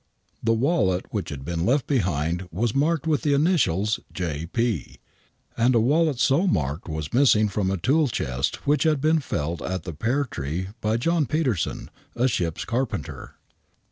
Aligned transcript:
The 0.41 0.53
wallet 0.53 1.05
which 1.11 1.29
had 1.29 1.45
been 1.45 1.63
left 1.63 1.85
behind 1.85 2.49
was 2.51 2.73
marked 2.73 3.05
with 3.05 3.21
the 3.21 3.35
initials 3.35 3.99
J. 4.11 4.47
P., 4.47 4.99
and 5.55 5.75
a 5.75 5.79
wallet 5.79 6.17
so 6.17 6.47
marked 6.47 6.89
was 6.89 7.13
missing 7.13 7.47
from 7.47 7.67
^ 7.67 7.79
tool 7.83 8.07
chest 8.07 8.61
ivhich 8.65 8.81
had 8.89 8.99
been 8.99 9.19
felt 9.19 9.61
at 9.61 9.83
the 9.83 9.93
Pear 9.93 10.23
Tree 10.25 10.69
by 10.81 10.97
John 10.97 11.27
Petersen, 11.27 11.91
a 12.15 12.27
ship's 12.27 12.65
carpenter. 12.65 13.35